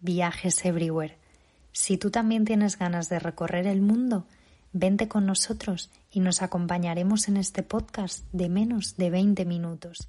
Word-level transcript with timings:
Viajes 0.00 0.64
Everywhere. 0.64 1.18
Si 1.72 1.98
tú 1.98 2.10
también 2.10 2.44
tienes 2.44 2.78
ganas 2.78 3.08
de 3.08 3.18
recorrer 3.18 3.66
el 3.66 3.80
mundo, 3.80 4.26
vente 4.72 5.08
con 5.08 5.26
nosotros 5.26 5.90
y 6.10 6.20
nos 6.20 6.42
acompañaremos 6.42 7.28
en 7.28 7.36
este 7.36 7.62
podcast 7.62 8.24
de 8.32 8.48
menos 8.48 8.96
de 8.96 9.10
20 9.10 9.44
minutos. 9.44 10.08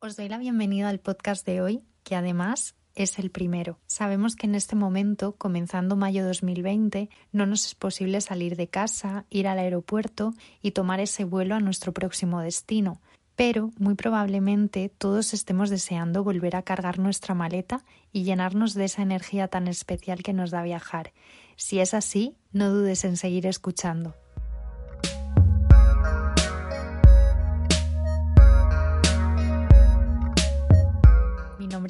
Os 0.00 0.16
doy 0.16 0.28
la 0.28 0.38
bienvenida 0.38 0.88
al 0.88 1.00
podcast 1.00 1.44
de 1.44 1.60
hoy, 1.60 1.82
que 2.04 2.14
además 2.14 2.76
es 2.96 3.18
el 3.20 3.30
primero. 3.30 3.78
Sabemos 3.86 4.34
que 4.34 4.46
en 4.46 4.56
este 4.56 4.74
momento, 4.74 5.36
comenzando 5.36 5.94
mayo 5.94 6.26
2020, 6.26 7.08
no 7.30 7.46
nos 7.46 7.66
es 7.66 7.74
posible 7.74 8.20
salir 8.20 8.56
de 8.56 8.66
casa, 8.66 9.26
ir 9.30 9.46
al 9.46 9.60
aeropuerto 9.60 10.34
y 10.62 10.72
tomar 10.72 10.98
ese 10.98 11.24
vuelo 11.24 11.54
a 11.54 11.60
nuestro 11.60 11.92
próximo 11.92 12.40
destino. 12.40 13.00
Pero 13.36 13.70
muy 13.78 13.94
probablemente 13.94 14.88
todos 14.88 15.34
estemos 15.34 15.68
deseando 15.68 16.24
volver 16.24 16.56
a 16.56 16.62
cargar 16.62 16.98
nuestra 16.98 17.34
maleta 17.34 17.84
y 18.12 18.24
llenarnos 18.24 18.72
de 18.72 18.86
esa 18.86 19.02
energía 19.02 19.46
tan 19.46 19.68
especial 19.68 20.22
que 20.22 20.32
nos 20.32 20.50
da 20.50 20.62
viajar. 20.62 21.12
Si 21.56 21.78
es 21.78 21.92
así, 21.92 22.34
no 22.52 22.70
dudes 22.70 23.04
en 23.04 23.18
seguir 23.18 23.46
escuchando. 23.46 24.14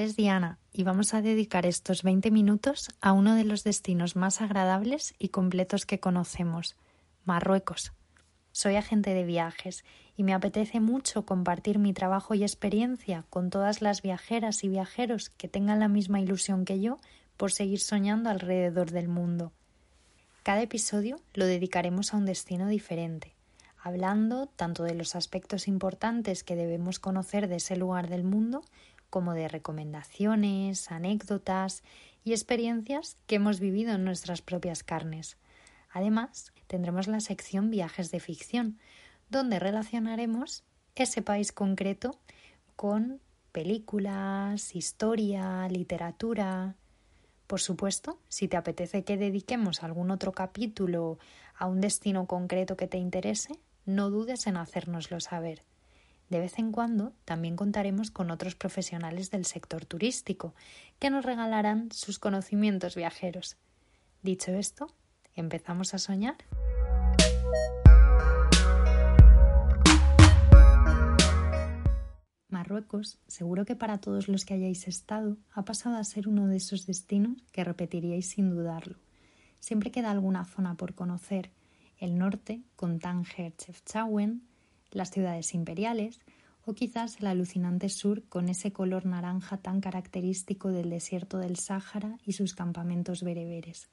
Es 0.07 0.15
Diana 0.15 0.61
y 0.73 0.85
vamos 0.85 1.15
a 1.15 1.21
dedicar 1.21 1.67
estos 1.67 2.05
20 2.05 2.31
minutos 2.31 2.91
a 3.01 3.13
uno 3.13 3.35
de 3.35 3.43
los 3.43 3.65
destinos 3.65 4.15
más 4.15 4.41
agradables 4.41 5.15
y 5.19 5.31
completos 5.31 5.85
que 5.85 5.99
conocemos, 5.99 6.77
Marruecos. 7.25 7.93
Soy 8.53 8.77
agente 8.77 9.15
de 9.15 9.25
viajes 9.25 9.85
y 10.17 10.23
me 10.23 10.33
apetece 10.33 10.79
mucho 10.79 11.27
compartir 11.27 11.81
mi 11.81 11.93
trabajo 11.93 12.35
y 12.35 12.43
experiencia 12.43 13.25
con 13.31 13.51
todas 13.51 13.83
las 13.83 14.01
viajeras 14.01 14.63
y 14.63 14.69
viajeros 14.69 15.31
que 15.31 15.49
tengan 15.49 15.81
la 15.81 15.89
misma 15.89 16.21
ilusión 16.21 16.65
que 16.65 16.81
yo 16.81 16.99
por 17.37 17.51
seguir 17.51 17.81
soñando 17.81 18.31
alrededor 18.31 18.93
del 18.93 19.09
mundo. 19.09 19.53
Cada 20.45 20.63
episodio 20.63 21.21
lo 21.35 21.47
dedicaremos 21.47 22.15
a 22.15 22.17
un 22.17 22.27
destino 22.27 22.69
diferente, 22.69 23.35
hablando 23.83 24.47
tanto 24.47 24.85
de 24.85 24.95
los 24.95 25.17
aspectos 25.17 25.67
importantes 25.67 26.45
que 26.45 26.55
debemos 26.55 27.01
conocer 27.01 27.49
de 27.49 27.57
ese 27.57 27.75
lugar 27.75 28.09
del 28.09 28.23
mundo 28.23 28.63
como 29.11 29.35
de 29.35 29.49
recomendaciones, 29.49 30.91
anécdotas 30.91 31.83
y 32.25 32.33
experiencias 32.33 33.17
que 33.27 33.37
hemos 33.37 33.61
vivido 33.61 33.95
en 33.95 34.05
nuestras 34.05 34.43
propias 34.43 34.83
carnes. 34.83 35.37
Además, 35.91 36.53
tendremos 36.67 37.07
la 37.07 37.21
sección 37.21 37.71
Viajes 37.71 38.11
de 38.11 38.21
ficción, 38.21 38.79
donde 39.31 39.59
relacionaremos 39.59 40.65
ese 40.95 41.23
país 41.23 41.53
concreto 41.53 42.19
con 42.75 43.21
películas, 43.53 44.75
historia, 44.75 45.69
literatura. 45.69 46.75
Por 47.47 47.61
supuesto, 47.61 48.19
si 48.29 48.49
te 48.49 48.57
apetece 48.57 49.05
que 49.05 49.17
dediquemos 49.17 49.83
algún 49.83 50.11
otro 50.11 50.33
capítulo 50.33 51.19
a 51.55 51.67
un 51.67 51.81
destino 51.81 52.27
concreto 52.27 52.77
que 52.77 52.87
te 52.87 52.99
interese, 52.99 53.59
no 53.87 54.11
dudes 54.11 54.47
en 54.47 54.57
hacérnoslo 54.57 55.21
saber. 55.21 55.63
De 56.29 56.41
vez 56.41 56.59
en 56.59 56.73
cuando 56.73 57.13
también 57.25 57.55
contaremos 57.55 58.11
con 58.11 58.33
otros 58.33 58.57
profesionales 58.57 59.31
del 59.31 59.45
sector 59.45 59.85
turístico 59.85 60.55
que 60.99 61.09
nos 61.09 61.25
regalarán 61.25 61.93
sus 61.93 62.19
conocimientos 62.19 62.97
viajeros. 62.97 63.57
Dicho 64.23 64.51
esto, 64.51 64.93
¿empezamos 65.37 65.95
a 65.95 65.99
soñar? 65.99 66.37
Marruecos, 72.49 73.19
seguro 73.29 73.65
que 73.65 73.77
para 73.77 73.99
todos 73.99 74.27
los 74.27 74.45
que 74.45 74.55
hayáis 74.55 74.89
estado, 74.89 75.37
ha 75.53 75.65
pasado 75.65 75.97
a 75.97 76.05
ser 76.05 76.27
uno 76.27 76.49
de 76.49 76.57
esos 76.57 76.87
destinos 76.87 77.37
que 77.53 77.63
repetiríais 77.63 78.29
sin 78.31 78.51
dudarlo. 78.51 78.97
Siempre 79.61 79.93
queda 79.93 80.11
alguna 80.11 80.45
zona 80.45 80.75
por 80.75 80.95
conocer. 80.95 81.51
El 81.99 82.19
norte, 82.19 82.63
con 82.75 82.99
Tánger, 82.99 83.55
Chefchaouen, 83.57 84.43
las 84.91 85.11
ciudades 85.11 85.55
imperiales, 85.55 86.21
o 86.65 86.75
quizás 86.75 87.21
el 87.21 87.29
alucinante 87.29 87.89
sur 87.89 88.25
con 88.25 88.49
ese 88.49 88.73
color 88.73 89.07
naranja 89.07 89.57
tan 89.57 89.81
característico 89.81 90.71
del 90.71 90.91
desierto 90.91 91.39
del 91.39 91.57
Sáhara 91.57 92.19
y 92.27 92.33
sus 92.33 92.55
campamentos 92.55 93.23
bereberes. 93.23 93.89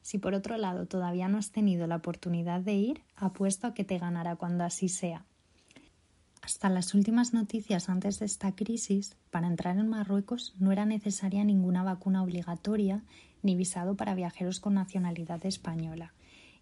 Si 0.00 0.18
por 0.18 0.34
otro 0.34 0.56
lado 0.56 0.86
todavía 0.86 1.28
no 1.28 1.36
has 1.36 1.50
tenido 1.50 1.86
la 1.86 1.96
oportunidad 1.96 2.60
de 2.60 2.74
ir, 2.74 3.02
apuesto 3.16 3.66
a 3.66 3.74
que 3.74 3.84
te 3.84 3.98
ganará 3.98 4.36
cuando 4.36 4.64
así 4.64 4.88
sea. 4.88 5.24
Hasta 6.42 6.70
las 6.70 6.94
últimas 6.94 7.34
noticias 7.34 7.88
antes 7.88 8.20
de 8.20 8.26
esta 8.26 8.54
crisis, 8.54 9.16
para 9.30 9.48
entrar 9.48 9.76
en 9.78 9.88
Marruecos 9.88 10.54
no 10.58 10.70
era 10.70 10.86
necesaria 10.86 11.42
ninguna 11.42 11.82
vacuna 11.82 12.22
obligatoria 12.22 13.02
ni 13.42 13.56
visado 13.56 13.96
para 13.96 14.14
viajeros 14.14 14.60
con 14.60 14.74
nacionalidad 14.74 15.44
española. 15.44 16.14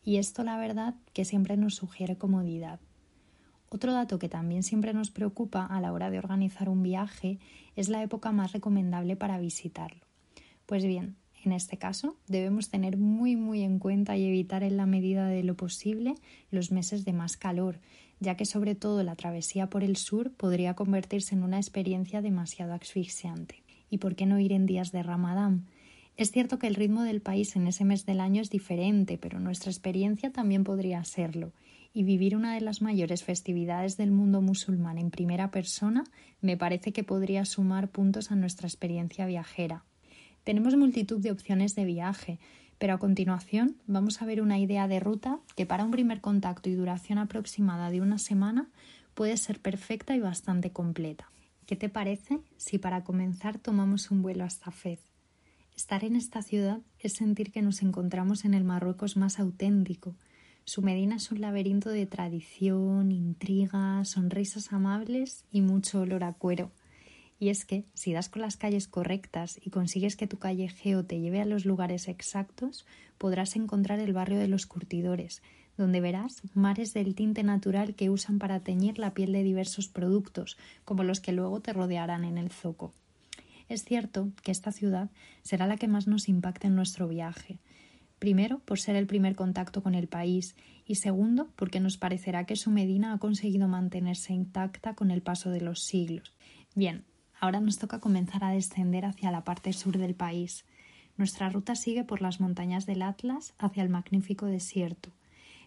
Y 0.02 0.16
esto 0.16 0.42
la 0.42 0.56
verdad 0.56 0.94
que 1.12 1.24
siempre 1.24 1.56
nos 1.56 1.74
sugiere 1.74 2.16
comodidad, 2.16 2.80
otro 3.74 3.92
dato 3.92 4.20
que 4.20 4.28
también 4.28 4.62
siempre 4.62 4.94
nos 4.94 5.10
preocupa 5.10 5.66
a 5.66 5.80
la 5.80 5.92
hora 5.92 6.08
de 6.08 6.18
organizar 6.18 6.68
un 6.68 6.84
viaje 6.84 7.40
es 7.74 7.88
la 7.88 8.02
época 8.02 8.30
más 8.30 8.52
recomendable 8.52 9.16
para 9.16 9.38
visitarlo. 9.38 10.06
Pues 10.64 10.84
bien, 10.84 11.16
en 11.44 11.50
este 11.50 11.76
caso 11.76 12.16
debemos 12.28 12.70
tener 12.70 12.96
muy 12.96 13.34
muy 13.34 13.62
en 13.62 13.80
cuenta 13.80 14.16
y 14.16 14.24
evitar 14.24 14.62
en 14.62 14.76
la 14.76 14.86
medida 14.86 15.26
de 15.26 15.42
lo 15.42 15.56
posible 15.56 16.14
los 16.52 16.70
meses 16.70 17.04
de 17.04 17.12
más 17.12 17.36
calor, 17.36 17.80
ya 18.20 18.36
que 18.36 18.46
sobre 18.46 18.76
todo 18.76 19.02
la 19.02 19.16
travesía 19.16 19.68
por 19.68 19.82
el 19.82 19.96
sur 19.96 20.30
podría 20.30 20.74
convertirse 20.74 21.34
en 21.34 21.42
una 21.42 21.58
experiencia 21.58 22.22
demasiado 22.22 22.74
asfixiante. 22.74 23.64
¿Y 23.90 23.98
por 23.98 24.14
qué 24.14 24.24
no 24.24 24.38
ir 24.38 24.52
en 24.52 24.66
días 24.66 24.92
de 24.92 25.02
Ramadán? 25.02 25.66
Es 26.16 26.30
cierto 26.30 26.60
que 26.60 26.68
el 26.68 26.76
ritmo 26.76 27.02
del 27.02 27.20
país 27.20 27.56
en 27.56 27.66
ese 27.66 27.84
mes 27.84 28.06
del 28.06 28.20
año 28.20 28.40
es 28.40 28.50
diferente, 28.50 29.18
pero 29.18 29.40
nuestra 29.40 29.72
experiencia 29.72 30.30
también 30.30 30.62
podría 30.62 31.02
serlo 31.02 31.52
y 31.94 32.02
vivir 32.02 32.36
una 32.36 32.54
de 32.54 32.60
las 32.60 32.82
mayores 32.82 33.22
festividades 33.22 33.96
del 33.96 34.10
mundo 34.10 34.42
musulmán 34.42 34.98
en 34.98 35.10
primera 35.10 35.52
persona 35.52 36.04
me 36.40 36.56
parece 36.56 36.92
que 36.92 37.04
podría 37.04 37.44
sumar 37.44 37.88
puntos 37.88 38.32
a 38.32 38.36
nuestra 38.36 38.66
experiencia 38.66 39.24
viajera. 39.26 39.84
Tenemos 40.42 40.76
multitud 40.76 41.20
de 41.20 41.30
opciones 41.30 41.76
de 41.76 41.84
viaje, 41.84 42.40
pero 42.78 42.94
a 42.94 42.98
continuación 42.98 43.76
vamos 43.86 44.20
a 44.20 44.26
ver 44.26 44.42
una 44.42 44.58
idea 44.58 44.88
de 44.88 44.98
ruta 44.98 45.38
que 45.56 45.66
para 45.66 45.84
un 45.84 45.92
primer 45.92 46.20
contacto 46.20 46.68
y 46.68 46.74
duración 46.74 47.18
aproximada 47.18 47.90
de 47.90 48.00
una 48.00 48.18
semana 48.18 48.68
puede 49.14 49.36
ser 49.36 49.60
perfecta 49.60 50.16
y 50.16 50.20
bastante 50.20 50.72
completa. 50.72 51.30
¿Qué 51.64 51.76
te 51.76 51.88
parece 51.88 52.40
si 52.56 52.78
para 52.78 53.04
comenzar 53.04 53.58
tomamos 53.58 54.10
un 54.10 54.20
vuelo 54.20 54.44
hasta 54.44 54.72
Fez? 54.72 55.00
Estar 55.76 56.04
en 56.04 56.16
esta 56.16 56.42
ciudad 56.42 56.80
es 56.98 57.14
sentir 57.14 57.52
que 57.52 57.62
nos 57.62 57.82
encontramos 57.82 58.44
en 58.44 58.54
el 58.54 58.64
Marruecos 58.64 59.16
más 59.16 59.38
auténtico, 59.38 60.16
su 60.64 60.82
Medina 60.82 61.16
es 61.16 61.30
un 61.30 61.40
laberinto 61.40 61.90
de 61.90 62.06
tradición, 62.06 63.12
intriga, 63.12 64.04
sonrisas 64.04 64.72
amables 64.72 65.44
y 65.52 65.60
mucho 65.60 66.00
olor 66.00 66.24
a 66.24 66.32
cuero. 66.32 66.72
Y 67.38 67.50
es 67.50 67.64
que, 67.64 67.84
si 67.94 68.12
das 68.12 68.28
con 68.28 68.42
las 68.42 68.56
calles 68.56 68.88
correctas 68.88 69.60
y 69.62 69.70
consigues 69.70 70.16
que 70.16 70.26
tu 70.26 70.38
callejeo 70.38 71.04
te 71.04 71.20
lleve 71.20 71.40
a 71.40 71.44
los 71.44 71.66
lugares 71.66 72.08
exactos, 72.08 72.86
podrás 73.18 73.56
encontrar 73.56 73.98
el 73.98 74.12
barrio 74.12 74.38
de 74.38 74.48
los 74.48 74.66
curtidores, 74.66 75.42
donde 75.76 76.00
verás 76.00 76.42
mares 76.54 76.94
del 76.94 77.14
tinte 77.14 77.42
natural 77.42 77.94
que 77.94 78.08
usan 78.08 78.38
para 78.38 78.60
teñir 78.60 78.98
la 78.98 79.12
piel 79.12 79.32
de 79.32 79.42
diversos 79.42 79.88
productos, 79.88 80.56
como 80.84 81.04
los 81.04 81.20
que 81.20 81.32
luego 81.32 81.60
te 81.60 81.72
rodearán 81.72 82.24
en 82.24 82.38
el 82.38 82.50
zoco. 82.50 82.94
Es 83.68 83.84
cierto 83.84 84.30
que 84.42 84.52
esta 84.52 84.72
ciudad 84.72 85.10
será 85.42 85.66
la 85.66 85.76
que 85.76 85.88
más 85.88 86.06
nos 86.06 86.28
impacte 86.28 86.68
en 86.68 86.76
nuestro 86.76 87.08
viaje. 87.08 87.58
Primero, 88.18 88.60
por 88.60 88.78
ser 88.78 88.96
el 88.96 89.06
primer 89.06 89.34
contacto 89.34 89.82
con 89.82 89.94
el 89.94 90.08
país 90.08 90.56
y 90.86 90.96
segundo, 90.96 91.48
porque 91.56 91.80
nos 91.80 91.96
parecerá 91.96 92.44
que 92.44 92.56
su 92.56 92.70
Medina 92.70 93.12
ha 93.12 93.18
conseguido 93.18 93.68
mantenerse 93.68 94.32
intacta 94.32 94.94
con 94.94 95.10
el 95.10 95.22
paso 95.22 95.50
de 95.50 95.60
los 95.60 95.80
siglos. 95.80 96.32
Bien, 96.74 97.04
ahora 97.40 97.60
nos 97.60 97.78
toca 97.78 98.00
comenzar 98.00 98.44
a 98.44 98.50
descender 98.50 99.04
hacia 99.04 99.30
la 99.30 99.44
parte 99.44 99.72
sur 99.72 99.98
del 99.98 100.14
país. 100.14 100.64
Nuestra 101.16 101.48
ruta 101.48 101.76
sigue 101.76 102.04
por 102.04 102.22
las 102.22 102.40
montañas 102.40 102.86
del 102.86 103.02
Atlas 103.02 103.54
hacia 103.58 103.82
el 103.82 103.88
magnífico 103.88 104.46
desierto. 104.46 105.10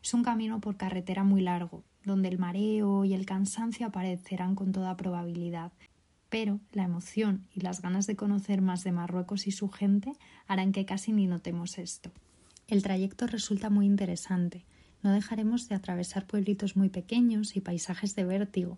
Es 0.03 0.13
un 0.13 0.23
camino 0.23 0.59
por 0.59 0.77
carretera 0.77 1.23
muy 1.23 1.41
largo, 1.41 1.83
donde 2.03 2.29
el 2.29 2.38
mareo 2.38 3.05
y 3.05 3.13
el 3.13 3.25
cansancio 3.25 3.88
aparecerán 3.88 4.55
con 4.55 4.71
toda 4.71 4.97
probabilidad, 4.97 5.71
pero 6.29 6.59
la 6.71 6.83
emoción 6.83 7.47
y 7.53 7.61
las 7.61 7.81
ganas 7.81 8.07
de 8.07 8.15
conocer 8.15 8.61
más 8.61 8.83
de 8.83 8.91
Marruecos 8.91 9.47
y 9.47 9.51
su 9.51 9.69
gente 9.69 10.13
harán 10.47 10.71
que 10.71 10.85
casi 10.85 11.11
ni 11.11 11.27
notemos 11.27 11.77
esto. 11.77 12.11
El 12.67 12.83
trayecto 12.83 13.27
resulta 13.27 13.69
muy 13.69 13.85
interesante. 13.85 14.65
No 15.01 15.13
dejaremos 15.13 15.69
de 15.69 15.75
atravesar 15.75 16.25
pueblitos 16.25 16.75
muy 16.75 16.89
pequeños 16.89 17.55
y 17.55 17.61
paisajes 17.61 18.13
de 18.15 18.25
vértigo. 18.25 18.77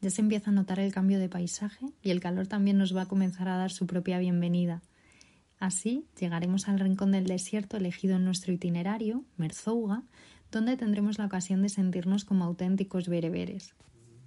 Ya 0.00 0.10
se 0.10 0.22
empieza 0.22 0.50
a 0.50 0.54
notar 0.54 0.78
el 0.80 0.92
cambio 0.92 1.18
de 1.18 1.28
paisaje 1.28 1.86
y 2.02 2.10
el 2.10 2.20
calor 2.20 2.46
también 2.46 2.78
nos 2.78 2.96
va 2.96 3.02
a 3.02 3.08
comenzar 3.08 3.48
a 3.48 3.58
dar 3.58 3.70
su 3.70 3.86
propia 3.86 4.18
bienvenida. 4.18 4.82
Así 5.58 6.06
llegaremos 6.18 6.68
al 6.68 6.80
rincón 6.80 7.12
del 7.12 7.26
desierto 7.26 7.76
elegido 7.76 8.16
en 8.16 8.24
nuestro 8.24 8.52
itinerario, 8.52 9.24
Merzouga, 9.36 10.02
donde 10.50 10.76
tendremos 10.76 11.18
la 11.18 11.26
ocasión 11.26 11.62
de 11.62 11.68
sentirnos 11.68 12.24
como 12.24 12.44
auténticos 12.44 13.08
bereberes. 13.08 13.74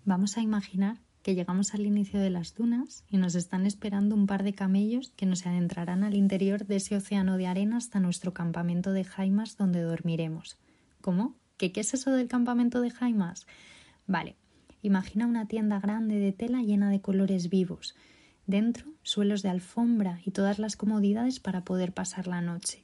Vamos 0.05 0.37
a 0.37 0.41
imaginar 0.41 0.97
que 1.21 1.35
llegamos 1.35 1.73
al 1.73 1.85
inicio 1.85 2.19
de 2.19 2.29
las 2.29 2.55
dunas 2.55 3.03
y 3.09 3.17
nos 3.17 3.35
están 3.35 3.65
esperando 3.65 4.15
un 4.15 4.25
par 4.25 4.43
de 4.43 4.53
camellos 4.53 5.11
que 5.15 5.25
nos 5.25 5.45
adentrarán 5.45 6.03
al 6.03 6.15
interior 6.15 6.65
de 6.65 6.77
ese 6.77 6.95
océano 6.95 7.37
de 7.37 7.47
arena 7.47 7.77
hasta 7.77 7.99
nuestro 7.99 8.33
campamento 8.33 8.93
de 8.93 9.03
Jaimas 9.03 9.57
donde 9.57 9.81
dormiremos. 9.81 10.57
¿Cómo? 11.01 11.35
¿Qué, 11.57 11.71
es 11.75 11.93
eso 11.93 12.11
del 12.11 12.27
campamento 12.27 12.79
de 12.81 12.89
Jaimas? 12.89 13.45
Vale, 14.07 14.37
imagina 14.81 15.27
una 15.27 15.47
tienda 15.47 15.79
grande 15.79 16.19
de 16.19 16.31
tela 16.31 16.61
llena 16.61 16.89
de 16.89 17.01
colores 17.01 17.49
vivos. 17.49 17.95
Dentro, 18.47 18.87
suelos 19.03 19.41
de 19.43 19.49
alfombra 19.49 20.21
y 20.25 20.31
todas 20.31 20.57
las 20.57 20.75
comodidades 20.75 21.39
para 21.39 21.63
poder 21.65 21.93
pasar 21.93 22.27
la 22.27 22.41
noche. 22.41 22.83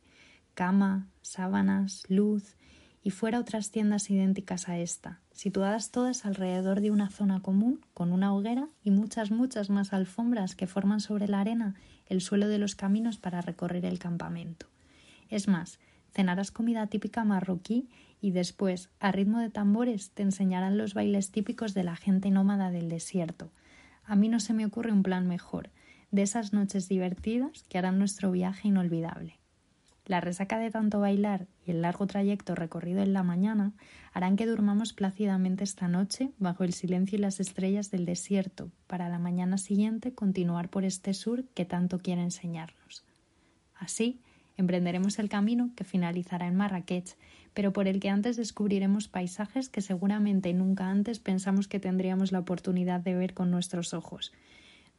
Cama, 0.54 1.08
sábanas, 1.22 2.04
luz, 2.10 2.56
y 3.02 3.12
fuera 3.12 3.40
otras 3.40 3.72
tiendas 3.72 4.10
idénticas 4.10 4.68
a 4.68 4.78
esta, 4.78 5.22
situadas 5.36 5.92
todas 5.92 6.26
alrededor 6.26 6.80
de 6.80 6.92
una 6.92 7.10
zona 7.10 7.42
común, 7.42 7.82
con 7.94 8.14
una 8.14 8.34
hoguera 8.34 8.70
y 8.82 8.90
muchas, 8.90 9.32
muchas 9.32 9.70
más 9.70 9.92
alfombras 9.92 10.56
que 10.56 10.66
forman 10.66 11.02
sobre 11.02 11.28
la 11.28 11.42
arena 11.42 11.76
el 12.08 12.22
suelo 12.22 12.48
de 12.48 12.58
los 12.58 12.76
caminos 12.76 13.18
para 13.18 13.42
recorrer 13.42 13.86
el 13.86 14.00
campamento. 14.00 14.68
Es 15.30 15.48
más, 15.50 15.80
cenarás 16.14 16.52
comida 16.52 16.88
típica 16.88 17.26
marroquí 17.26 17.90
y 18.22 18.32
después, 18.32 18.90
a 19.00 19.12
ritmo 19.12 19.40
de 19.40 19.50
tambores, 19.50 20.12
te 20.12 20.24
enseñarán 20.24 20.78
los 20.78 20.94
bailes 20.94 21.32
típicos 21.32 21.74
de 21.74 21.84
la 21.84 21.98
gente 21.98 22.32
nómada 22.32 22.72
del 22.72 22.88
desierto. 22.88 23.52
A 24.06 24.16
mí 24.16 24.30
no 24.30 24.40
se 24.40 24.54
me 24.54 24.66
ocurre 24.66 24.94
un 24.94 25.04
plan 25.04 25.28
mejor, 25.28 25.70
de 26.12 26.22
esas 26.22 26.54
noches 26.54 26.88
divertidas 26.88 27.64
que 27.68 27.78
harán 27.78 28.00
nuestro 28.00 28.32
viaje 28.32 28.70
inolvidable. 28.70 29.38
La 30.06 30.22
resaca 30.22 30.60
de 30.60 30.69
tanto 30.69 31.00
bailar 31.00 31.48
y 31.66 31.72
el 31.72 31.81
largo 31.81 32.06
trayecto 32.06 32.54
recorrido 32.54 33.02
en 33.02 33.13
la 33.13 33.24
mañana 33.24 33.74
harán 34.13 34.36
que 34.36 34.46
durmamos 34.46 34.94
plácidamente 34.94 35.63
esta 35.63 35.88
noche 35.88 36.30
bajo 36.38 36.63
el 36.63 36.74
silencio 36.74 37.18
y 37.18 37.22
las 37.22 37.40
estrellas 37.40 37.90
del 37.90 38.06
desierto, 38.06 38.69
para 38.86 39.10
la 39.10 39.18
mañana 39.18 39.57
siguiente 39.57 40.13
continuar 40.13 40.69
por 40.69 40.86
este 40.86 41.16
sur 41.16 41.44
que 41.56 41.66
tanto 41.66 41.98
quiere 41.98 42.22
enseñarnos. 42.22 43.04
Así, 43.74 44.22
emprenderemos 44.57 45.18
el 45.18 45.28
camino 45.28 45.72
que 45.75 45.84
finalizará 45.84 46.46
en 46.46 46.56
Marrakech, 46.56 47.18
pero 47.56 47.74
por 47.74 47.88
el 47.88 48.00
que 48.00 48.10
antes 48.10 48.38
descubriremos 48.38 49.08
paisajes 49.08 49.69
que 49.69 49.81
seguramente 49.81 50.54
nunca 50.54 50.88
antes 50.88 51.18
pensamos 51.18 51.68
que 51.68 51.80
tendríamos 51.80 52.31
la 52.31 52.40
oportunidad 52.40 53.00
de 53.00 53.16
ver 53.16 53.34
con 53.34 53.50
nuestros 53.50 53.96
ojos. 53.96 54.34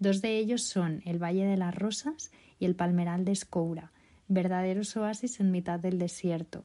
Dos 0.01 0.21
de 0.21 0.37
ellos 0.37 0.63
son 0.63 1.01
el 1.05 1.23
Valle 1.23 1.45
de 1.45 1.57
las 1.57 1.75
Rosas 1.75 2.33
y 2.59 2.65
el 2.65 2.75
Palmeral 2.75 3.25
de 3.25 3.33
Escoura, 3.33 3.93
verdaderos 4.29 4.97
oasis 4.97 5.41
en 5.41 5.51
mitad 5.51 5.79
del 5.79 5.99
desierto. 5.99 6.65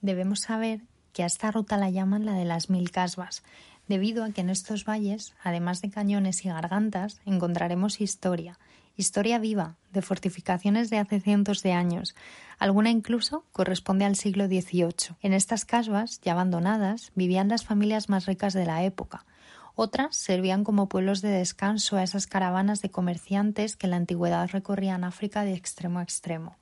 Debemos 0.00 0.40
saber 0.40 0.80
que 1.12 1.22
a 1.22 1.26
esta 1.26 1.50
ruta 1.50 1.76
la 1.76 1.90
llaman 1.90 2.26
la 2.26 2.34
de 2.34 2.44
las 2.44 2.70
mil 2.70 2.90
casbas, 2.90 3.42
debido 3.88 4.24
a 4.24 4.30
que 4.30 4.40
en 4.40 4.50
estos 4.50 4.84
valles, 4.84 5.34
además 5.42 5.80
de 5.80 5.90
cañones 5.90 6.44
y 6.44 6.48
gargantas, 6.48 7.20
encontraremos 7.24 8.00
historia, 8.00 8.58
historia 8.96 9.38
viva, 9.38 9.76
de 9.92 10.02
fortificaciones 10.02 10.90
de 10.90 10.98
hace 10.98 11.20
cientos 11.20 11.62
de 11.62 11.72
años, 11.72 12.14
alguna 12.58 12.90
incluso 12.90 13.44
corresponde 13.52 14.04
al 14.04 14.16
siglo 14.16 14.46
XVIII. 14.46 15.16
En 15.22 15.32
estas 15.32 15.64
casbas, 15.64 16.20
ya 16.22 16.32
abandonadas, 16.32 17.12
vivían 17.14 17.48
las 17.48 17.64
familias 17.64 18.08
más 18.08 18.26
ricas 18.26 18.52
de 18.52 18.66
la 18.66 18.84
época, 18.84 19.24
otras 19.74 20.16
servían 20.16 20.64
como 20.64 20.88
pueblos 20.88 21.20
de 21.20 21.28
descanso 21.28 21.96
a 21.96 22.02
esas 22.02 22.26
caravanas 22.26 22.80
de 22.80 22.90
comerciantes 22.90 23.76
que 23.76 23.86
en 23.86 23.90
la 23.90 23.98
antigüedad 23.98 24.48
recorrían 24.50 25.04
África 25.04 25.44
de 25.44 25.52
extremo 25.52 25.98
a 25.98 26.02
extremo 26.02 26.56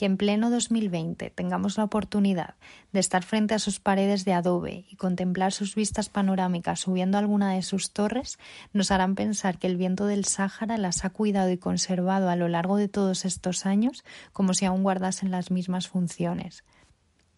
que 0.00 0.06
en 0.06 0.16
pleno 0.16 0.48
2020 0.48 1.28
tengamos 1.28 1.76
la 1.76 1.84
oportunidad 1.84 2.54
de 2.90 3.00
estar 3.00 3.22
frente 3.22 3.52
a 3.52 3.58
sus 3.58 3.80
paredes 3.80 4.24
de 4.24 4.32
adobe 4.32 4.86
y 4.88 4.96
contemplar 4.96 5.52
sus 5.52 5.74
vistas 5.74 6.08
panorámicas 6.08 6.80
subiendo 6.80 7.18
alguna 7.18 7.52
de 7.52 7.60
sus 7.60 7.90
torres, 7.90 8.38
nos 8.72 8.92
harán 8.92 9.14
pensar 9.14 9.58
que 9.58 9.66
el 9.66 9.76
viento 9.76 10.06
del 10.06 10.24
Sáhara 10.24 10.78
las 10.78 11.04
ha 11.04 11.10
cuidado 11.10 11.50
y 11.50 11.58
conservado 11.58 12.30
a 12.30 12.36
lo 12.36 12.48
largo 12.48 12.78
de 12.78 12.88
todos 12.88 13.26
estos 13.26 13.66
años 13.66 14.02
como 14.32 14.54
si 14.54 14.64
aún 14.64 14.84
guardasen 14.84 15.30
las 15.30 15.50
mismas 15.50 15.88
funciones. 15.88 16.64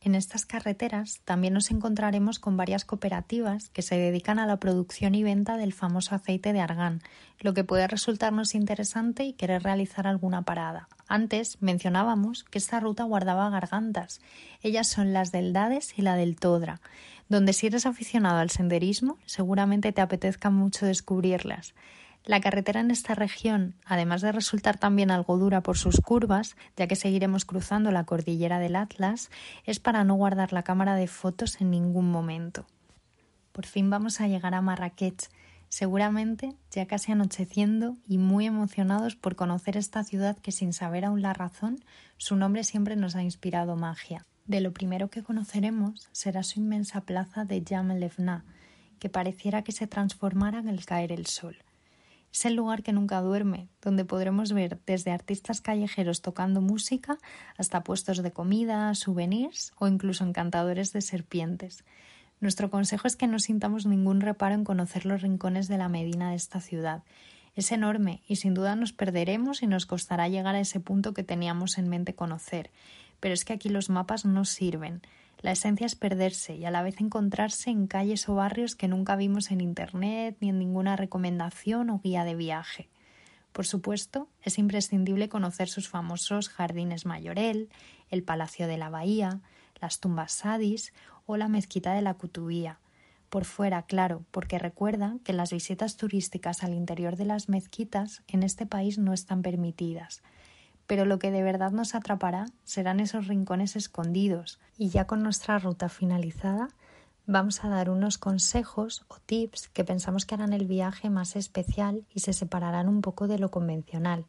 En 0.05 0.17
estas 0.17 0.45
carreteras 0.45 1.21
también 1.25 1.55
nos 1.55 1.71
encontraremos 1.71 2.41
con 2.41 2.57
varias 2.57 2.85
cooperativas 2.85 3.69
que 3.69 3.83
se 3.83 3.97
dedican 3.97 4.41
a 4.41 4.47
la 4.47 4.59
producción 4.59 5.15
y 5.15 5.23
venta 5.23 5.57
del 5.57 5.73
famoso 5.73 6.17
aceite 6.17 6.53
de 6.53 6.59
argán, 6.59 7.03
lo 7.39 7.55
que 7.55 7.63
puede 7.63 7.87
resultarnos 7.87 8.57
interesante 8.57 9.23
y 9.23 9.35
querer 9.35 9.63
realizar 9.63 10.09
alguna 10.09 10.43
parada. 10.43 10.89
Antes 11.07 11.63
mencionábamos 11.63 12.43
que 12.43 12.59
esta 12.59 12.81
ruta 12.81 13.05
guardaba 13.05 13.49
gargantas. 13.51 14.21
Ellas 14.61 14.89
son 14.89 15.13
las 15.13 15.31
del 15.31 15.53
Dades 15.53 15.97
y 15.97 16.03
la 16.03 16.17
del 16.17 16.35
Todra, 16.35 16.81
donde 17.29 17.53
si 17.53 17.69
eres 17.69 17.87
aficionado 17.87 18.39
al 18.39 18.51
senderismo 18.51 19.19
seguramente 19.25 19.93
te 19.93 20.01
apetezca 20.01 20.51
mucho 20.51 20.85
descubrirlas. 20.85 21.75
La 22.25 22.41
carretera 22.41 22.81
en 22.81 22.93
esta 22.93 23.17
región, 23.17 23.75
además 23.85 24.23
de 24.23 24.31
resultar 24.31 24.79
también 24.79 25.11
algo 25.11 25.39
dura 25.39 25.61
por 25.61 25.77
sus 25.77 26.01
curvas, 26.01 26.57
ya 26.77 26.87
que 26.87 26.95
seguiremos 26.95 27.45
cruzando 27.45 27.91
la 27.91 28.05
cordillera 28.05 28.61
del 28.61 28.77
Atlas, 28.77 29.29
es 29.65 29.81
para 29.81 30.05
no 30.05 30.15
guardar 30.15 30.53
la 30.53 30.63
cámara 30.63 30.95
de 30.95 31.09
fotos 31.09 31.61
en 31.61 31.71
ningún 31.71 32.11
momento. 32.13 32.65
Por 33.51 33.67
fin 33.67 33.91
vamos 33.91 34.21
a 34.21 34.29
llegar 34.29 34.55
a 34.55 34.63
Marrakech, 34.63 35.31
seguramente 35.69 36.55
ya 36.71 36.87
casi 36.87 37.11
anocheciendo 37.11 37.97
y 38.07 38.19
muy 38.19 38.47
emocionados 38.47 39.17
por 39.17 39.35
conocer 39.35 39.77
esta 39.77 40.05
ciudad 40.05 40.39
que 40.39 40.53
sin 40.53 40.73
saber 40.73 41.05
aún 41.05 41.23
la 41.23 41.33
razón, 41.33 41.85
su 42.19 42.37
nombre 42.37 42.63
siempre 42.63 42.95
nos 42.95 43.17
ha 43.17 43.25
inspirado 43.25 43.75
magia. 43.75 44.25
De 44.47 44.61
lo 44.61 44.73
primero 44.73 45.09
que 45.09 45.25
conoceremos 45.25 46.09
será 46.13 46.45
su 46.45 46.61
inmensa 46.61 47.01
plaza 47.01 47.45
de 47.45 47.65
Jam 47.69 47.91
que 49.01 49.09
pareciera 49.09 49.63
que 49.63 49.73
se 49.73 49.89
transformara 49.89 50.61
al 50.61 50.85
caer 50.85 51.11
el 51.11 51.27
sol. 51.27 51.57
Es 52.33 52.47
el 52.47 52.55
lugar 52.55 52.83
que 52.83 52.93
nunca 52.93 53.21
duerme, 53.21 53.69
donde 53.83 54.07
podremos 54.07 54.53
ver 54.53 54.79
desde 54.87 55.11
artistas 55.11 55.61
callejeros 55.61 56.23
tocando 56.23 56.63
música 56.63 57.19
hasta 57.59 57.85
puestos 57.85 58.23
de 58.23 58.31
comida, 58.31 58.95
souvenirs 58.95 59.73
o 59.79 59.87
incluso 59.87 60.25
encantadores 60.25 60.95
de 60.95 61.03
serpientes. 61.03 61.85
Nuestro 62.41 62.71
consejo 62.71 63.07
es 63.07 63.17
que 63.17 63.27
no 63.27 63.39
sintamos 63.39 63.85
ningún 63.85 64.23
reparo 64.23 64.55
en 64.55 64.65
conocer 64.65 65.05
los 65.05 65.21
rincones 65.21 65.69
de 65.69 65.77
la 65.77 65.91
Medina 65.91 66.31
de 66.31 66.37
esta 66.37 66.61
ciudad. 66.61 67.03
Es 67.55 67.71
enorme 67.71 68.23
y 68.27 68.37
sin 68.37 68.55
duda 68.55 68.77
nos 68.77 68.95
perderemos 68.95 69.63
y 69.63 69.67
nos 69.67 69.85
costará 69.85 70.27
llegar 70.29 70.55
a 70.55 70.61
ese 70.61 70.81
punto 70.81 71.13
que 71.13 71.23
teníamos 71.23 71.77
en 71.77 71.89
mente 71.89 72.15
conocer. 72.15 72.71
Pero 73.21 73.35
es 73.35 73.45
que 73.45 73.53
aquí 73.53 73.69
los 73.69 73.91
mapas 73.91 74.25
no 74.25 74.47
sirven. 74.47 75.03
La 75.43 75.51
esencia 75.51 75.87
es 75.87 75.97
perderse 75.97 76.55
y 76.55 76.65
a 76.67 76.71
la 76.71 76.83
vez 76.83 77.01
encontrarse 77.01 77.69
en 77.69 77.89
calles 77.89 78.29
o 78.29 78.37
barrios 78.37 78.77
que 78.77 78.87
nunca 78.87 79.17
vimos 79.17 79.51
en 79.51 79.61
Internet 79.61 80.37
ni 80.41 80.51
en 80.51 80.59
ninguna 80.61 80.95
recomendación 80.95 81.91
o 81.91 81.99
guía 81.99 82.23
de 82.25 82.37
viaje. 82.37 82.89
Por 83.51 83.67
supuesto, 83.67 84.29
es 84.43 84.59
imprescindible 84.59 85.29
conocer 85.29 85.69
sus 85.69 85.89
famosos 85.89 86.49
jardines 86.49 87.07
Mayorel, 87.07 87.71
el 88.09 88.23
Palacio 88.23 88.69
de 88.69 88.79
la 88.79 88.89
Bahía, 88.89 89.41
las 89.81 89.99
tumbas 89.99 90.31
Sadis 90.31 90.93
o 91.27 91.37
la 91.37 91.49
mezquita 91.49 91.93
de 91.93 92.03
la 92.03 92.15
Cutubía. 92.15 92.79
Por 93.29 93.45
fuera, 93.45 93.83
claro, 93.83 94.25
porque 94.31 94.61
recuerda 94.61 95.17
que 95.25 95.33
las 95.33 95.53
visitas 95.53 95.97
turísticas 95.97 96.63
al 96.63 96.73
interior 96.73 97.17
de 97.17 97.25
las 97.25 97.49
mezquitas 97.49 98.23
en 98.29 98.45
este 98.45 98.65
país 98.65 98.97
no 98.97 99.13
están 99.13 99.43
permitidas 99.43 100.23
pero 100.93 101.07
lo 101.07 101.19
que 101.19 101.31
de 101.31 101.43
verdad 101.43 101.71
nos 101.71 101.95
atrapará 101.95 102.45
serán 102.65 103.01
esos 103.01 103.27
rincones 103.27 103.77
escondidos. 103.77 104.61
Y 104.77 104.91
ya 104.91 105.07
con 105.07 105.23
nuestra 105.23 105.59
ruta 105.59 105.89
finalizada, 105.89 106.69
vamos 107.25 107.65
a 107.65 107.71
dar 107.71 107.89
unos 107.89 108.19
consejos 108.19 109.07
o 109.09 109.17
tips 109.25 109.69
que 109.69 109.85
pensamos 109.85 110.27
que 110.27 110.35
harán 110.35 110.53
el 110.53 110.67
viaje 110.67 111.09
más 111.09 111.35
especial 111.35 112.05
y 112.13 112.21
se 112.21 112.35
separarán 112.35 112.91
un 112.91 113.01
poco 113.01 113.27
de 113.27 113.39
lo 113.39 113.51
convencional. 113.51 114.27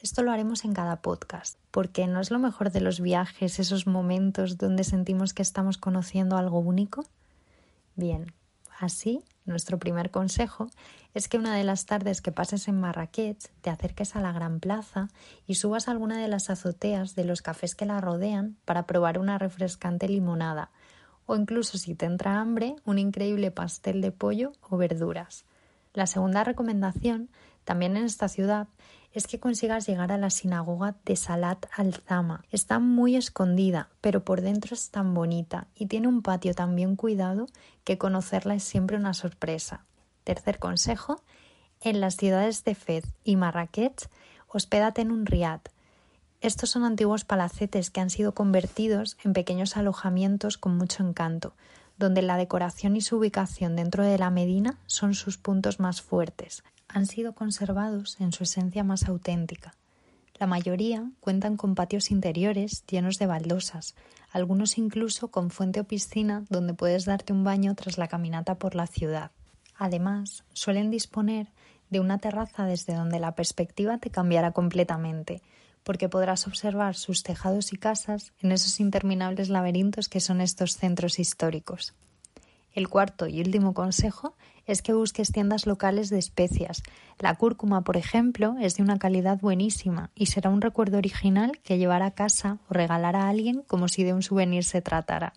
Esto 0.00 0.22
lo 0.22 0.30
haremos 0.30 0.64
en 0.64 0.74
cada 0.74 1.02
podcast, 1.02 1.58
porque 1.72 2.06
no 2.06 2.20
es 2.20 2.30
lo 2.30 2.38
mejor 2.38 2.70
de 2.70 2.82
los 2.82 3.00
viajes 3.00 3.58
esos 3.58 3.88
momentos 3.88 4.58
donde 4.58 4.84
sentimos 4.84 5.34
que 5.34 5.42
estamos 5.42 5.76
conociendo 5.76 6.36
algo 6.36 6.60
único. 6.60 7.04
Bien, 7.96 8.32
así, 8.78 9.24
nuestro 9.46 9.78
primer 9.78 10.10
consejo 10.10 10.68
es 11.14 11.28
que 11.28 11.38
una 11.38 11.56
de 11.56 11.64
las 11.64 11.86
tardes 11.86 12.20
que 12.20 12.32
pases 12.32 12.68
en 12.68 12.80
Marrakech 12.80 13.50
te 13.60 13.70
acerques 13.70 14.16
a 14.16 14.20
la 14.20 14.32
gran 14.32 14.60
plaza 14.60 15.08
y 15.46 15.54
subas 15.54 15.88
a 15.88 15.92
alguna 15.92 16.20
de 16.20 16.28
las 16.28 16.50
azoteas 16.50 17.14
de 17.14 17.24
los 17.24 17.42
cafés 17.42 17.74
que 17.74 17.86
la 17.86 18.00
rodean 18.00 18.56
para 18.64 18.86
probar 18.86 19.18
una 19.18 19.38
refrescante 19.38 20.08
limonada 20.08 20.70
o 21.26 21.36
incluso 21.36 21.76
si 21.76 21.94
te 21.94 22.06
entra 22.06 22.40
hambre, 22.40 22.76
un 22.84 22.98
increíble 22.98 23.50
pastel 23.50 24.00
de 24.00 24.12
pollo 24.12 24.52
o 24.62 24.76
verduras. 24.76 25.44
La 25.96 26.06
segunda 26.06 26.44
recomendación, 26.44 27.30
también 27.64 27.96
en 27.96 28.04
esta 28.04 28.28
ciudad, 28.28 28.68
es 29.14 29.26
que 29.26 29.40
consigas 29.40 29.86
llegar 29.86 30.12
a 30.12 30.18
la 30.18 30.28
sinagoga 30.28 30.94
de 31.06 31.16
Salat 31.16 31.64
al-Zama. 31.74 32.44
Está 32.50 32.80
muy 32.80 33.16
escondida, 33.16 33.88
pero 34.02 34.22
por 34.22 34.42
dentro 34.42 34.74
es 34.74 34.90
tan 34.90 35.14
bonita 35.14 35.68
y 35.74 35.86
tiene 35.86 36.06
un 36.06 36.20
patio 36.20 36.52
tan 36.52 36.76
bien 36.76 36.96
cuidado 36.96 37.46
que 37.82 37.96
conocerla 37.96 38.54
es 38.54 38.62
siempre 38.62 38.98
una 38.98 39.14
sorpresa. 39.14 39.86
Tercer 40.22 40.58
consejo, 40.58 41.22
en 41.80 42.02
las 42.02 42.16
ciudades 42.16 42.62
de 42.64 42.74
Fez 42.74 43.06
y 43.24 43.36
Marrakech, 43.36 44.10
hospédate 44.48 45.00
en 45.00 45.10
un 45.10 45.24
riad, 45.24 45.62
estos 46.42 46.68
son 46.68 46.84
antiguos 46.84 47.24
palacetes 47.24 47.88
que 47.88 48.02
han 48.02 48.10
sido 48.10 48.34
convertidos 48.34 49.16
en 49.24 49.32
pequeños 49.32 49.78
alojamientos 49.78 50.58
con 50.58 50.76
mucho 50.76 51.02
encanto, 51.02 51.54
donde 51.98 52.22
la 52.22 52.36
decoración 52.36 52.96
y 52.96 53.00
su 53.00 53.16
ubicación 53.16 53.76
dentro 53.76 54.04
de 54.04 54.18
la 54.18 54.30
Medina 54.30 54.78
son 54.86 55.14
sus 55.14 55.38
puntos 55.38 55.80
más 55.80 56.02
fuertes. 56.02 56.62
Han 56.88 57.06
sido 57.06 57.34
conservados 57.34 58.20
en 58.20 58.32
su 58.32 58.44
esencia 58.44 58.84
más 58.84 59.08
auténtica. 59.08 59.74
La 60.38 60.46
mayoría 60.46 61.10
cuentan 61.20 61.56
con 61.56 61.74
patios 61.74 62.10
interiores 62.10 62.84
llenos 62.86 63.18
de 63.18 63.26
baldosas, 63.26 63.94
algunos 64.30 64.76
incluso 64.76 65.28
con 65.28 65.50
fuente 65.50 65.80
o 65.80 65.84
piscina 65.84 66.44
donde 66.50 66.74
puedes 66.74 67.06
darte 67.06 67.32
un 67.32 67.42
baño 67.42 67.74
tras 67.74 67.96
la 67.96 68.08
caminata 68.08 68.56
por 68.56 68.74
la 68.74 68.86
ciudad. 68.86 69.30
Además, 69.78 70.44
suelen 70.52 70.90
disponer 70.90 71.48
de 71.88 72.00
una 72.00 72.18
terraza 72.18 72.66
desde 72.66 72.94
donde 72.94 73.20
la 73.20 73.34
perspectiva 73.34 73.98
te 73.98 74.10
cambiará 74.10 74.52
completamente, 74.52 75.42
porque 75.86 76.08
podrás 76.08 76.48
observar 76.48 76.96
sus 76.96 77.22
tejados 77.22 77.72
y 77.72 77.76
casas 77.76 78.32
en 78.40 78.50
esos 78.50 78.80
interminables 78.80 79.50
laberintos 79.50 80.08
que 80.08 80.18
son 80.18 80.40
estos 80.40 80.76
centros 80.76 81.20
históricos. 81.20 81.94
El 82.72 82.88
cuarto 82.88 83.28
y 83.28 83.40
último 83.40 83.72
consejo 83.72 84.34
es 84.66 84.82
que 84.82 84.92
busques 84.92 85.30
tiendas 85.30 85.64
locales 85.64 86.10
de 86.10 86.18
especias. 86.18 86.82
La 87.20 87.36
cúrcuma, 87.36 87.82
por 87.84 87.96
ejemplo, 87.96 88.56
es 88.60 88.76
de 88.76 88.82
una 88.82 88.98
calidad 88.98 89.38
buenísima 89.38 90.10
y 90.16 90.26
será 90.26 90.50
un 90.50 90.60
recuerdo 90.60 90.98
original 90.98 91.60
que 91.62 91.78
llevar 91.78 92.02
a 92.02 92.10
casa 92.10 92.58
o 92.68 92.74
regalar 92.74 93.14
a 93.14 93.28
alguien 93.28 93.62
como 93.68 93.86
si 93.86 94.02
de 94.02 94.12
un 94.12 94.22
souvenir 94.22 94.64
se 94.64 94.82
tratara. 94.82 95.34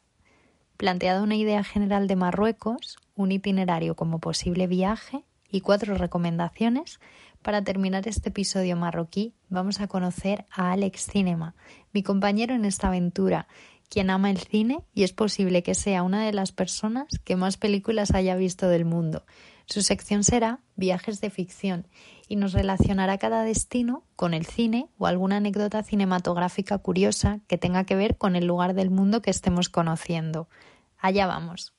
Planteada 0.78 1.22
una 1.22 1.36
idea 1.36 1.64
general 1.64 2.08
de 2.08 2.16
Marruecos, 2.16 2.98
un 3.16 3.32
itinerario 3.32 3.96
como 3.96 4.18
posible 4.18 4.66
viaje 4.66 5.24
y 5.52 5.62
cuatro 5.62 5.94
recomendaciones, 5.96 7.00
para 7.42 7.64
terminar 7.64 8.08
este 8.08 8.30
episodio 8.30 8.76
marroquí, 8.76 9.34
vamos 9.50 9.80
a 9.82 9.88
conocer 9.88 10.46
a 10.52 10.72
Alex 10.72 11.08
Cinema, 11.12 11.56
mi 11.94 12.04
compañero 12.04 12.54
en 12.54 12.66
esta 12.66 12.88
aventura, 12.88 13.48
quien 13.90 14.10
ama 14.10 14.30
el 14.30 14.38
cine 14.38 14.84
y 14.94 15.04
es 15.04 15.14
posible 15.14 15.64
que 15.64 15.76
sea 15.76 16.04
una 16.04 16.26
de 16.26 16.34
las 16.34 16.52
personas 16.52 17.08
que 17.24 17.36
más 17.36 17.58
películas 17.58 18.12
haya 18.12 18.36
visto 18.36 18.70
del 18.70 18.86
mundo. 18.86 19.26
Su 19.66 19.82
sección 19.82 20.24
será 20.24 20.60
Viajes 20.76 21.22
de 21.22 21.30
ficción 21.30 21.88
y 22.28 22.36
nos 22.36 22.54
relacionará 22.54 23.18
cada 23.18 23.44
destino 23.44 24.04
con 24.16 24.34
el 24.34 24.46
cine 24.46 24.90
o 24.98 25.08
alguna 25.08 25.38
anécdota 25.38 25.84
cinematográfica 25.84 26.78
curiosa 26.78 27.42
que 27.48 27.58
tenga 27.58 27.84
que 27.84 27.96
ver 27.96 28.18
con 28.18 28.36
el 28.36 28.46
lugar 28.46 28.74
del 28.74 28.90
mundo 28.90 29.22
que 29.22 29.32
estemos 29.32 29.70
conociendo. 29.70 30.48
Allá 30.98 31.28
vamos. 31.28 31.74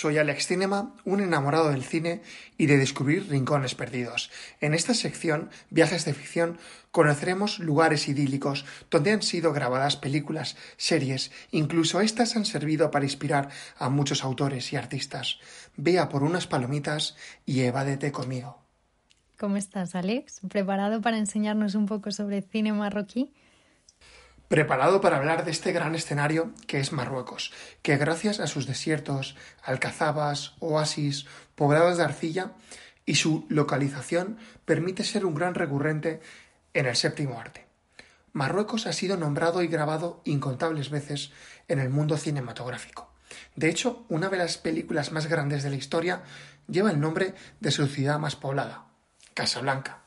Soy 0.00 0.16
Alex 0.16 0.46
Cinema, 0.46 0.94
un 1.04 1.20
enamorado 1.20 1.70
del 1.70 1.82
cine 1.82 2.22
y 2.56 2.66
de 2.66 2.78
descubrir 2.78 3.28
rincones 3.28 3.74
perdidos. 3.74 4.30
En 4.60 4.72
esta 4.72 4.94
sección, 4.94 5.50
Viajes 5.70 6.04
de 6.04 6.14
Ficción, 6.14 6.56
conoceremos 6.92 7.58
lugares 7.58 8.06
idílicos 8.06 8.64
donde 8.92 9.10
han 9.10 9.22
sido 9.22 9.52
grabadas 9.52 9.96
películas, 9.96 10.56
series, 10.76 11.32
incluso 11.50 12.00
estas 12.00 12.36
han 12.36 12.44
servido 12.44 12.92
para 12.92 13.06
inspirar 13.06 13.48
a 13.76 13.88
muchos 13.88 14.22
autores 14.22 14.72
y 14.72 14.76
artistas. 14.76 15.40
Vea 15.76 16.08
por 16.08 16.22
unas 16.22 16.46
palomitas 16.46 17.16
y 17.44 17.62
evádete 17.62 18.12
conmigo. 18.12 18.62
¿Cómo 19.36 19.56
estás, 19.56 19.96
Alex? 19.96 20.42
¿Preparado 20.48 21.00
para 21.00 21.18
enseñarnos 21.18 21.74
un 21.74 21.86
poco 21.86 22.12
sobre 22.12 22.42
cine 22.42 22.72
marroquí? 22.72 23.34
Preparado 24.48 25.00
para 25.00 25.18
hablar 25.18 25.44
de 25.44 25.50
este 25.50 25.72
gran 25.72 25.94
escenario 25.94 26.52
que 26.66 26.80
es 26.80 26.92
Marruecos, 26.92 27.52
que 27.82 27.96
gracias 27.96 28.40
a 28.40 28.46
sus 28.46 28.66
desiertos, 28.66 29.36
alcazabas, 29.62 30.54
oasis, 30.58 31.26
poblados 31.54 31.98
de 31.98 32.04
arcilla 32.04 32.52
y 33.04 33.16
su 33.16 33.46
localización 33.48 34.38
permite 34.64 35.04
ser 35.04 35.24
un 35.24 35.34
gran 35.34 35.54
recurrente 35.54 36.20
en 36.74 36.86
el 36.86 36.96
séptimo 36.96 37.38
arte. 37.38 37.66
Marruecos 38.32 38.86
ha 38.86 38.92
sido 38.92 39.16
nombrado 39.16 39.62
y 39.62 39.68
grabado 39.68 40.22
incontables 40.24 40.90
veces 40.90 41.32
en 41.66 41.78
el 41.78 41.90
mundo 41.90 42.16
cinematográfico. 42.16 43.12
De 43.56 43.68
hecho, 43.68 44.04
una 44.08 44.28
de 44.28 44.36
las 44.36 44.58
películas 44.58 45.12
más 45.12 45.26
grandes 45.26 45.62
de 45.62 45.70
la 45.70 45.76
historia 45.76 46.22
lleva 46.66 46.90
el 46.90 47.00
nombre 47.00 47.34
de 47.60 47.70
su 47.70 47.86
ciudad 47.86 48.18
más 48.18 48.36
poblada, 48.36 48.86
Casablanca. 49.34 50.02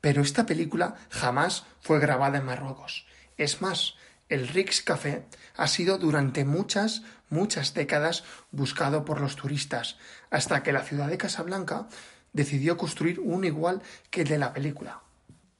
Pero 0.00 0.22
esta 0.22 0.46
película 0.46 0.96
jamás 1.10 1.64
fue 1.80 2.00
grabada 2.00 2.38
en 2.38 2.44
Marruecos. 2.44 3.06
Es 3.36 3.62
más, 3.62 3.94
el 4.28 4.48
Rix 4.48 4.82
Café 4.82 5.24
ha 5.56 5.66
sido 5.66 5.98
durante 5.98 6.44
muchas, 6.44 7.02
muchas 7.28 7.74
décadas 7.74 8.24
buscado 8.50 9.04
por 9.04 9.20
los 9.20 9.36
turistas, 9.36 9.98
hasta 10.30 10.62
que 10.62 10.72
la 10.72 10.82
ciudad 10.82 11.08
de 11.08 11.18
Casablanca 11.18 11.88
decidió 12.32 12.76
construir 12.76 13.20
un 13.20 13.44
igual 13.44 13.82
que 14.10 14.22
el 14.22 14.28
de 14.28 14.38
la 14.38 14.52
película. 14.52 15.02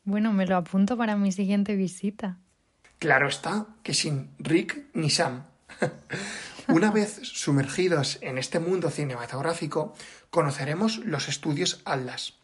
Bueno, 0.05 0.33
me 0.33 0.47
lo 0.47 0.57
apunto 0.57 0.97
para 0.97 1.17
mi 1.17 1.33
siguiente 1.33 1.77
visita. 1.77 2.39
Claro 2.99 3.29
está 3.29 3.67
que 3.83 3.95
sin 3.95 4.31
Rick 4.39 4.87
ni 4.95 5.11
Sam. 5.11 5.45
Una 6.69 6.91
vez 6.91 7.21
sumergidos 7.23 8.19
en 8.23 8.39
este 8.39 8.59
mundo 8.59 8.91
cinematográfico, 8.91 9.95
conoceremos 10.31 10.99
los 10.99 11.29
estudios 11.29 11.83
Atlas, 11.85 12.39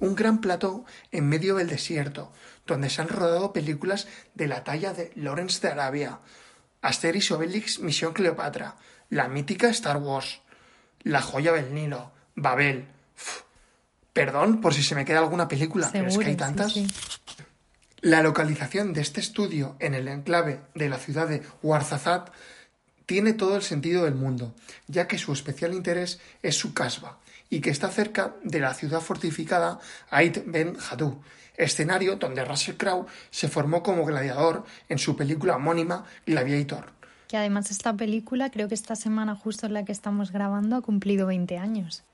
un 0.00 0.14
gran 0.14 0.40
plató 0.40 0.84
en 1.10 1.28
medio 1.28 1.56
del 1.56 1.68
desierto, 1.68 2.32
donde 2.66 2.90
se 2.90 3.00
han 3.00 3.08
rodado 3.08 3.52
películas 3.52 4.06
de 4.34 4.46
la 4.46 4.64
talla 4.64 4.92
de 4.92 5.12
Lawrence 5.14 5.60
de 5.60 5.72
Arabia, 5.72 6.20
Asterix 6.82 7.30
Obelix 7.30 7.80
Misión 7.80 8.12
Cleopatra, 8.12 8.76
la 9.10 9.28
mítica 9.28 9.68
Star 9.68 9.96
Wars, 9.96 10.40
La 11.02 11.22
joya 11.22 11.52
del 11.52 11.74
Nilo, 11.74 12.12
Babel. 12.34 12.86
Perdón 14.12 14.60
por 14.60 14.74
si 14.74 14.82
se 14.82 14.94
me 14.94 15.04
queda 15.04 15.20
alguna 15.20 15.48
película, 15.48 15.88
pero 15.92 16.08
es 16.08 16.18
que 16.18 16.26
hay 16.26 16.36
tantas. 16.36 16.74
La 18.00 18.22
localización 18.22 18.92
de 18.92 19.00
este 19.00 19.20
estudio 19.20 19.76
en 19.80 19.94
el 19.94 20.06
enclave 20.08 20.60
de 20.74 20.88
la 20.88 20.98
ciudad 20.98 21.28
de 21.28 21.42
Ouarzazate 21.62 22.30
tiene 23.08 23.32
todo 23.32 23.56
el 23.56 23.62
sentido 23.62 24.04
del 24.04 24.14
mundo, 24.14 24.54
ya 24.86 25.08
que 25.08 25.16
su 25.16 25.32
especial 25.32 25.72
interés 25.72 26.20
es 26.42 26.58
su 26.58 26.74
casba, 26.74 27.20
y 27.48 27.62
que 27.62 27.70
está 27.70 27.88
cerca 27.88 28.34
de 28.44 28.60
la 28.60 28.74
ciudad 28.74 29.00
fortificada 29.00 29.80
Ait 30.10 30.42
Ben 30.44 30.76
Hadou, 30.76 31.22
escenario 31.56 32.16
donde 32.16 32.44
Russell 32.44 32.76
Crowe 32.76 33.06
se 33.30 33.48
formó 33.48 33.82
como 33.82 34.04
gladiador 34.04 34.66
en 34.90 34.98
su 34.98 35.16
película 35.16 35.56
homónima 35.56 36.04
Gladiator. 36.26 36.92
Que 37.28 37.38
además 37.38 37.70
esta 37.70 37.96
película, 37.96 38.50
creo 38.50 38.68
que 38.68 38.74
esta 38.74 38.94
semana 38.94 39.34
justo 39.34 39.64
en 39.64 39.72
la 39.72 39.86
que 39.86 39.92
estamos 39.92 40.30
grabando, 40.30 40.76
ha 40.76 40.82
cumplido 40.82 41.26
20 41.28 41.56
años. 41.56 42.04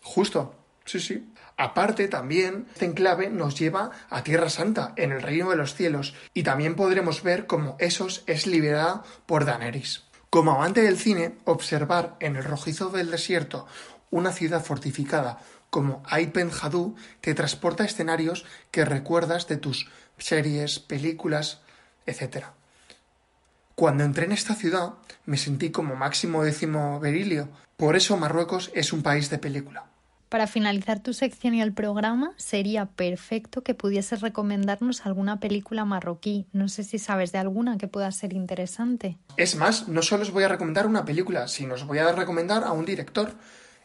Justo, 0.00 0.54
sí, 0.84 1.00
sí. 1.00 1.28
Aparte 1.56 2.06
también, 2.06 2.68
este 2.72 2.84
enclave 2.84 3.30
nos 3.30 3.58
lleva 3.58 3.90
a 4.08 4.22
Tierra 4.22 4.48
Santa, 4.48 4.92
en 4.94 5.10
el 5.10 5.22
Reino 5.22 5.50
de 5.50 5.56
los 5.56 5.74
Cielos, 5.74 6.14
y 6.34 6.44
también 6.44 6.76
podremos 6.76 7.24
ver 7.24 7.48
cómo 7.48 7.74
Esos 7.80 8.22
es 8.28 8.46
liberada 8.46 9.02
por 9.26 9.44
Daenerys. 9.44 10.04
Como 10.30 10.52
amante 10.52 10.82
del 10.82 10.96
cine, 10.96 11.34
observar 11.44 12.16
en 12.20 12.36
el 12.36 12.44
rojizo 12.44 12.88
del 12.90 13.10
desierto 13.10 13.66
una 14.12 14.30
ciudad 14.30 14.62
fortificada 14.62 15.40
como 15.70 16.02
Aipen 16.06 16.50
Jadú 16.50 16.94
te 17.20 17.34
transporta 17.34 17.82
a 17.82 17.86
escenarios 17.86 18.44
que 18.70 18.84
recuerdas 18.84 19.48
de 19.48 19.56
tus 19.56 19.88
series, 20.18 20.78
películas, 20.78 21.62
etc. 22.06 22.46
Cuando 23.74 24.04
entré 24.04 24.26
en 24.26 24.32
esta 24.32 24.54
ciudad 24.54 24.94
me 25.26 25.36
sentí 25.36 25.70
como 25.70 25.96
máximo 25.96 26.44
décimo 26.44 27.00
berilio. 27.00 27.48
Por 27.76 27.96
eso 27.96 28.16
Marruecos 28.16 28.70
es 28.74 28.92
un 28.92 29.02
país 29.02 29.30
de 29.30 29.38
película. 29.38 29.89
Para 30.30 30.46
finalizar 30.46 31.02
tu 31.02 31.12
sección 31.12 31.54
y 31.54 31.60
el 31.60 31.72
programa, 31.72 32.34
sería 32.36 32.86
perfecto 32.86 33.64
que 33.64 33.74
pudieses 33.74 34.20
recomendarnos 34.20 35.04
alguna 35.04 35.40
película 35.40 35.84
marroquí. 35.84 36.46
No 36.52 36.68
sé 36.68 36.84
si 36.84 37.00
sabes 37.00 37.32
de 37.32 37.38
alguna 37.38 37.78
que 37.78 37.88
pueda 37.88 38.12
ser 38.12 38.32
interesante. 38.32 39.18
Es 39.36 39.56
más, 39.56 39.88
no 39.88 40.02
solo 40.02 40.22
os 40.22 40.30
voy 40.30 40.44
a 40.44 40.48
recomendar 40.48 40.86
una 40.86 41.04
película, 41.04 41.48
sino 41.48 41.74
os 41.74 41.84
voy 41.84 41.98
a 41.98 42.12
recomendar 42.12 42.62
a 42.62 42.70
un 42.70 42.84
director. 42.84 43.34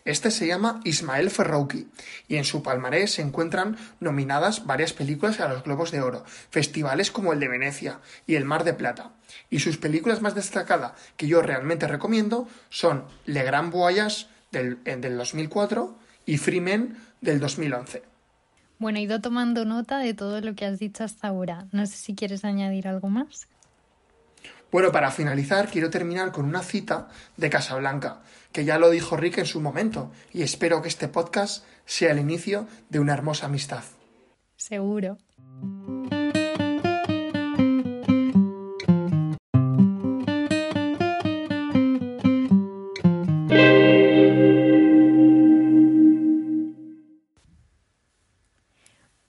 Este 0.05 0.29
se 0.29 0.45
llama 0.45 0.81
Ismael 0.83 1.31
Ferrouki 1.31 1.87
y 2.27 2.35
en 2.35 2.43
su 2.43 2.61
palmarés 2.61 3.13
se 3.13 3.23
encuentran 3.23 3.75
nominadas 3.99 4.67
varias 4.67 4.93
películas 4.93 5.39
a 5.39 5.47
los 5.47 5.63
Globos 5.63 5.89
de 5.89 6.01
Oro, 6.01 6.25
festivales 6.51 7.09
como 7.09 7.33
el 7.33 7.39
de 7.39 7.47
Venecia 7.47 8.01
y 8.27 8.35
el 8.35 8.45
Mar 8.45 8.65
de 8.65 8.75
Plata. 8.75 9.13
Y 9.49 9.61
sus 9.61 9.77
películas 9.77 10.21
más 10.21 10.35
destacadas 10.35 10.91
que 11.17 11.25
yo 11.25 11.41
realmente 11.41 11.87
recomiendo 11.87 12.47
son 12.69 13.05
Le 13.25 13.41
Grand 13.41 13.71
Voyage 13.71 14.27
del, 14.51 14.83
del 14.83 15.17
2004 15.17 16.04
y 16.25 16.37
Freeman 16.37 16.97
del 17.21 17.39
2011. 17.39 18.03
Bueno, 18.77 18.99
he 18.99 19.03
ido 19.03 19.21
tomando 19.21 19.63
nota 19.65 19.99
de 19.99 20.13
todo 20.13 20.41
lo 20.41 20.53
que 20.55 20.65
has 20.65 20.79
dicho 20.79 21.03
hasta 21.03 21.27
ahora. 21.27 21.67
No 21.71 21.85
sé 21.85 21.95
si 21.97 22.15
quieres 22.15 22.43
añadir 22.43 22.87
algo 22.87 23.09
más. 23.09 23.47
Bueno, 24.71 24.91
para 24.91 25.11
finalizar, 25.11 25.69
quiero 25.69 25.89
terminar 25.89 26.31
con 26.31 26.45
una 26.45 26.61
cita 26.61 27.07
de 27.37 27.49
Casablanca, 27.49 28.21
que 28.51 28.65
ya 28.65 28.77
lo 28.77 28.89
dijo 28.89 29.15
Rick 29.15 29.37
en 29.37 29.45
su 29.45 29.61
momento, 29.61 30.11
y 30.33 30.41
espero 30.41 30.81
que 30.81 30.89
este 30.89 31.07
podcast 31.07 31.63
sea 31.85 32.11
el 32.11 32.19
inicio 32.19 32.67
de 32.89 32.99
una 32.99 33.13
hermosa 33.13 33.45
amistad. 33.45 33.83
Seguro. 34.57 35.17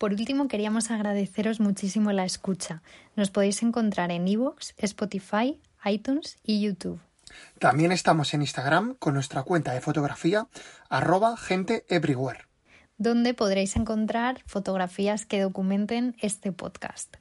Por 0.07 0.15
último, 0.15 0.47
queríamos 0.47 0.93
agradeceros 0.93 1.59
muchísimo 1.59 2.13
la 2.13 2.25
escucha. 2.25 2.81
Nos 3.17 3.33
podéis 3.33 3.65
encontrar 3.65 4.13
en 4.13 4.29
iVoox, 4.29 4.75
Spotify, 4.79 5.61
iTunes 5.85 6.39
y 6.45 6.61
YouTube. 6.61 7.01
También 7.59 7.91
estamos 7.91 8.33
en 8.33 8.43
Instagram 8.43 8.95
con 9.01 9.15
nuestra 9.15 9.43
cuenta 9.43 9.73
de 9.73 9.81
fotografía 9.81 10.47
arroba 10.89 11.37
gente 11.37 11.85
everywhere. 11.89 12.45
Donde 12.99 13.35
podréis 13.35 13.75
encontrar 13.75 14.45
fotografías 14.47 15.27
que 15.27 15.41
documenten 15.41 16.15
este 16.21 16.53
podcast. 16.53 17.17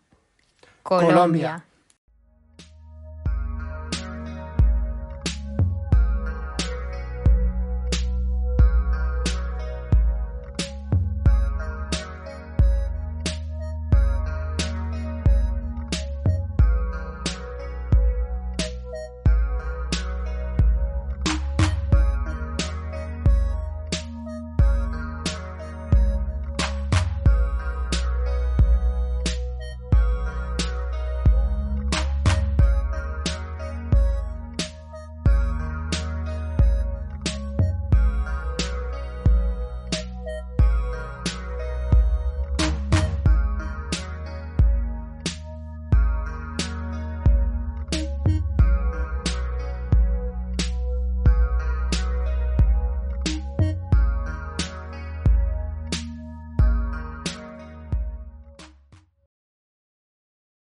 Colombia. 0.82 1.64